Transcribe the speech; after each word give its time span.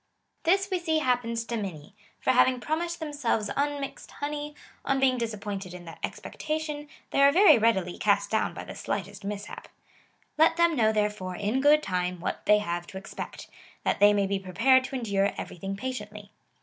This 0.45 0.67
we 0.71 0.79
see 0.79 0.97
happens 0.97 1.45
to 1.45 1.55
many, 1.55 1.93
for 2.19 2.31
having 2.31 2.59
promised 2.59 2.99
themselves 2.99 3.51
unmixed 3.55 4.09
honey, 4.13 4.55
on 4.83 4.99
being 4.99 5.19
disaj)pointed 5.19 5.75
in 5.75 5.85
that 5.85 5.99
expectation, 6.03 6.89
they 7.11 7.21
are 7.21 7.31
very 7.31 7.59
readily 7.59 7.99
cast 7.99 8.31
down 8.31 8.55
by 8.55 8.63
the 8.63 8.73
slightest 8.73 9.21
mishaj). 9.23 9.49
^ 9.65 9.65
Let 10.39 10.57
them 10.57 10.75
know, 10.75 10.91
there 10.91 11.11
fore, 11.11 11.35
in 11.35 11.61
good 11.61 11.83
time, 11.83 12.19
what 12.19 12.47
they 12.47 12.57
have 12.57 12.87
to 12.87 12.97
expect, 12.97 13.47
that 13.83 13.99
they 13.99 14.11
may 14.11 14.25
be 14.25 14.39
prepared 14.39 14.85
to 14.85 14.95
endure 14.95 15.33
everything 15.37 15.77
patiently. 15.77 16.31